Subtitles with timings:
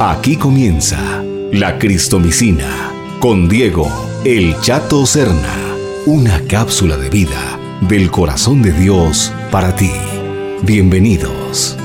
[0.00, 1.22] Aquí comienza
[1.52, 3.86] la Cristomicina con Diego
[4.24, 9.92] El Chato Serna, una cápsula de vida del corazón de Dios para ti.
[10.62, 11.78] Bienvenidos.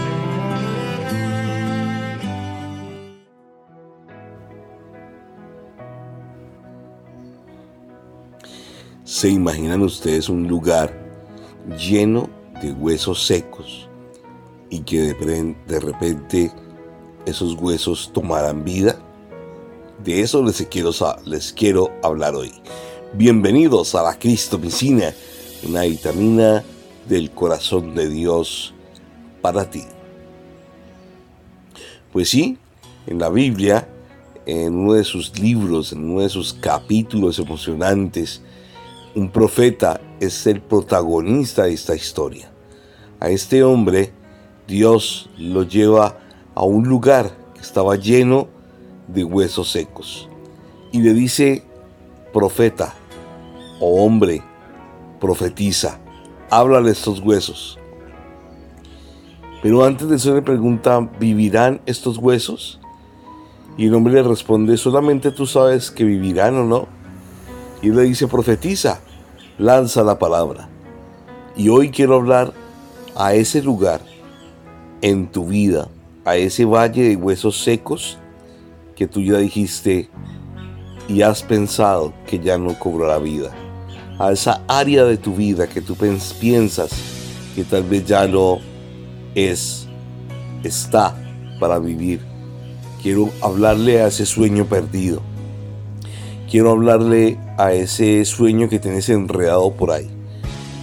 [9.04, 10.92] ¿Se imaginan ustedes un lugar
[11.78, 12.32] lleno
[12.64, 13.88] de huesos secos
[14.72, 16.52] y que de, repente
[17.27, 18.98] esos huesos tomaran vida?
[20.04, 20.91] De eso les quiero,
[21.26, 22.53] les quiero hablar hoy.
[23.13, 25.13] Bienvenidos a la Cristomicina,
[25.67, 26.63] una vitamina
[27.08, 28.73] del corazón de Dios
[29.41, 29.84] para ti.
[32.13, 32.58] Pues sí,
[33.08, 33.89] en la Biblia,
[34.45, 38.41] en uno de sus libros, en uno de sus capítulos emocionantes,
[39.16, 42.50] un profeta es el protagonista de esta historia.
[43.20, 44.14] A este hombre
[44.66, 46.20] Dios lo lleva
[46.57, 48.47] a un lugar que estaba lleno
[49.08, 50.27] de huesos secos
[50.91, 51.64] y le dice,
[52.33, 52.95] profeta
[53.80, 54.41] o hombre,
[55.19, 55.99] profetiza,
[56.49, 57.77] háblale estos huesos.
[59.61, 62.80] Pero antes de eso le pregunta, ¿vivirán estos huesos?
[63.77, 66.88] Y el hombre le responde, solamente tú sabes que vivirán o no.
[67.83, 69.02] Y le dice, profetiza,
[69.59, 70.69] lanza la palabra.
[71.55, 72.52] Y hoy quiero hablar
[73.16, 74.02] a ese lugar
[75.02, 75.89] en tu vida,
[76.28, 78.17] a ese valle de huesos secos
[78.97, 80.09] que tú ya dijiste
[81.08, 83.52] y has pensado que ya no cobrará vida.
[84.20, 86.92] A esa área de tu vida que tú piensas
[87.55, 88.59] que tal vez ya no
[89.36, 89.88] es,
[90.66, 91.16] está
[91.61, 92.20] para vivir.
[93.02, 95.22] Quiero hablarle a ese sueño perdido
[96.52, 100.09] Quiero hablarle a ese sueño que tienes enredado por ahí.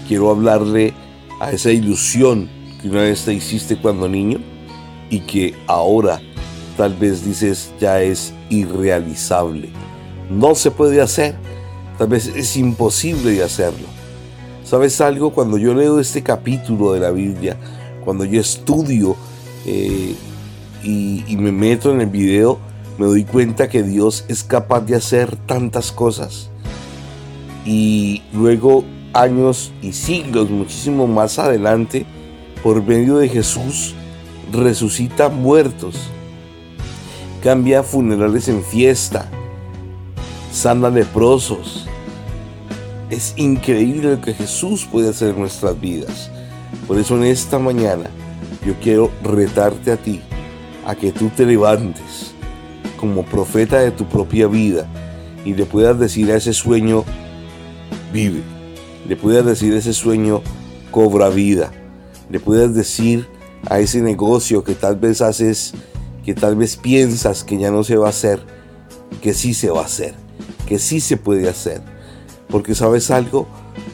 [0.09, 0.95] Quiero hablarle
[1.39, 2.48] a esa ilusión
[2.81, 4.53] que una vez te hiciste cuando niño
[5.15, 6.20] y que ahora
[6.77, 9.69] tal vez dices ya es irrealizable.
[10.29, 11.37] No se puede hacer.
[11.99, 13.87] Tal vez es imposible de hacerlo.
[14.65, 15.31] ¿Sabes algo?
[15.31, 17.56] Cuando yo leo este capítulo de la Biblia,
[18.05, 19.15] cuando yo estudio
[19.66, 20.16] eh,
[20.83, 22.59] y, y me meto en el video,
[22.99, 26.50] me doy cuenta que Dios es capaz de hacer tantas cosas.
[27.65, 32.05] Y luego, años y siglos, muchísimo más adelante,
[32.65, 33.94] por medio de Jesús,
[34.54, 35.97] resucita muertos,
[37.42, 39.28] cambia funerales en fiesta,
[40.53, 41.87] sana leprosos.
[43.10, 46.31] Es increíble lo que Jesús puede hacer en nuestras vidas.
[46.87, 48.09] Por eso en esta mañana
[48.66, 50.22] yo quiero retarte a ti,
[50.87, 52.34] a que tú te levantes
[52.98, 54.87] como profeta de tu propia vida
[55.44, 57.04] y le puedas decir a ese sueño,
[58.12, 58.43] vive.
[59.06, 60.41] Le puedas decir a ese sueño,
[60.91, 61.70] cobra vida.
[62.31, 63.28] Le puedas decir
[63.69, 65.75] a ese negocio que tal vez haces,
[66.25, 68.41] que tal vez piensas que ya no se va a hacer,
[69.22, 70.14] que sí se va a hacer,
[70.66, 71.82] que sí se puede hacer.
[72.48, 73.47] Porque sabes algo,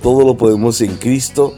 [0.02, 1.54] todo lo podemos en Cristo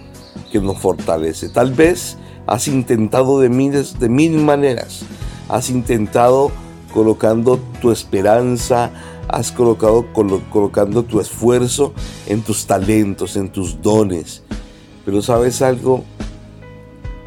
[0.51, 1.49] que nos fortalece.
[1.49, 5.03] Tal vez has intentado de miles, de mil maneras,
[5.49, 6.51] has intentado
[6.93, 8.91] colocando tu esperanza,
[9.29, 11.95] has colocado colocando tu esfuerzo
[12.27, 14.43] en tus talentos, en tus dones.
[15.05, 16.05] Pero sabes algo,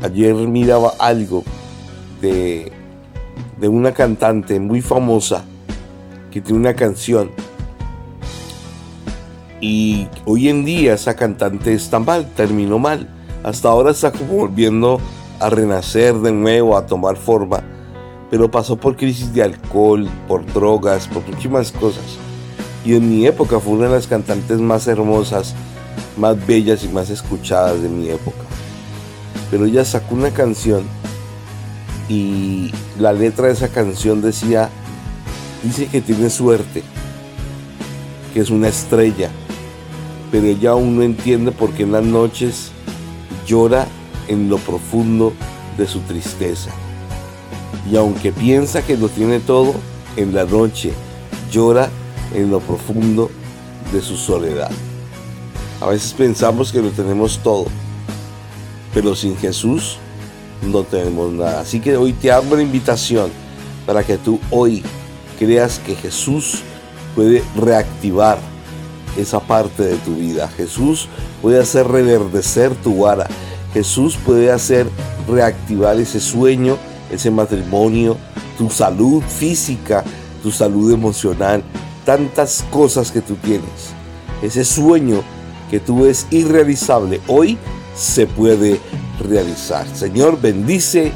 [0.01, 1.43] ayer miraba algo
[2.21, 2.71] de,
[3.59, 5.43] de una cantante muy famosa
[6.31, 7.31] que tiene una canción
[9.61, 13.09] y hoy en día esa cantante está mal, terminó mal.
[13.43, 14.99] Hasta ahora está como volviendo
[15.39, 17.63] a renacer de nuevo, a tomar forma
[18.29, 22.03] pero pasó por crisis de alcohol, por drogas, por muchísimas cosas.
[22.83, 25.55] Y en mi época fue una de las cantantes más hermosas,
[26.17, 28.44] más bellas y más escuchadas de mi época.
[29.51, 30.83] Pero ella sacó una canción
[32.09, 34.69] y la letra de esa canción decía,
[35.63, 36.83] dice que tiene suerte,
[38.33, 39.29] que es una estrella,
[40.31, 42.71] pero ella aún no entiende por qué en las noches
[43.45, 43.87] llora
[44.27, 45.33] en lo profundo
[45.77, 46.71] de su tristeza
[47.89, 49.73] y aunque piensa que lo tiene todo,
[50.17, 50.93] en la noche
[51.51, 51.89] llora
[52.33, 53.29] en lo profundo
[53.93, 54.71] de su soledad.
[55.81, 57.65] A veces pensamos que lo tenemos todo,
[58.95, 59.97] pero sin Jesús
[60.63, 61.59] no tenemos nada.
[61.59, 63.29] Así que hoy te hago la invitación
[63.85, 64.81] para que tú hoy
[65.37, 66.63] creas que Jesús
[67.13, 68.39] puede reactivar
[69.15, 70.47] esa parte de tu vida.
[70.47, 71.07] Jesús
[71.43, 73.27] puede hacer reverdecer tu vara.
[73.73, 74.87] Jesús puede hacer
[75.27, 76.77] reactivar ese sueño
[77.11, 78.17] ese matrimonio,
[78.57, 80.03] tu salud física,
[80.41, 81.63] tu salud emocional,
[82.05, 83.93] tantas cosas que tú tienes.
[84.41, 85.21] Ese sueño
[85.69, 87.57] que tú ves irrealizable, hoy
[87.95, 88.79] se puede
[89.19, 89.87] realizar.
[89.95, 91.11] Señor, bendice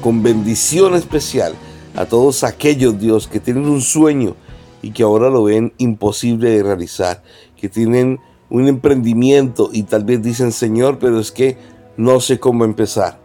[0.00, 1.54] con bendición especial
[1.94, 4.34] a todos aquellos, Dios, que tienen un sueño
[4.80, 7.22] y que ahora lo ven imposible de realizar,
[7.56, 8.18] que tienen
[8.50, 11.56] un emprendimiento y tal vez dicen, Señor, pero es que
[11.96, 13.20] no sé cómo empezar.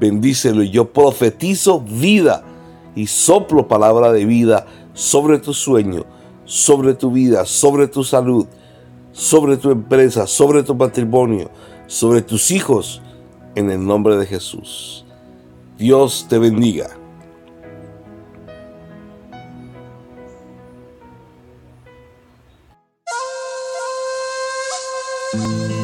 [0.00, 2.44] Bendícelo y yo profetizo vida
[2.94, 6.04] y soplo palabra de vida sobre tu sueño,
[6.44, 8.46] sobre tu vida, sobre tu salud,
[9.12, 11.50] sobre tu empresa, sobre tu patrimonio,
[11.86, 13.02] sobre tus hijos,
[13.54, 15.04] en el nombre de Jesús.
[15.78, 16.88] Dios te bendiga.